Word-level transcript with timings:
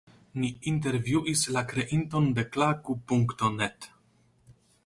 Ni 0.43 0.47
intervjuis 0.71 1.43
la 1.57 1.63
kreinton 1.73 2.31
de 2.39 2.47
Klaku.net. 2.57 3.91